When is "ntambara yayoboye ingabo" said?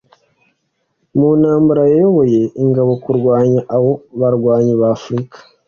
1.39-2.91